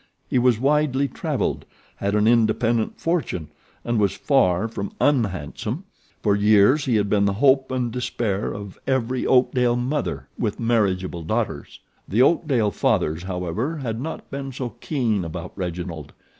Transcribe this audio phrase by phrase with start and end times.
[0.27, 1.63] He was widely travelled,
[1.97, 3.49] had an independent fortune,
[3.85, 5.83] and was far from unhandsome.
[6.23, 11.21] For years he had been the hope and despair of every Oakdale mother with marriageable
[11.21, 11.81] daughters.
[12.07, 16.13] The Oakdale fathers, however, had not been so keen about Reginald.